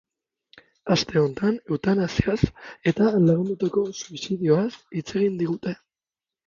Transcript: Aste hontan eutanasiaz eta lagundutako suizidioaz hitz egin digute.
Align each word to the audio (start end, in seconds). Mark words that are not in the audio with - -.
Aste 0.95 1.21
hontan 1.25 1.59
eutanasiaz 1.75 2.39
eta 2.93 3.13
lagundutako 3.29 3.85
suizidioaz 4.03 4.69
hitz 4.81 5.09
egin 5.23 5.43
digute. 5.45 5.81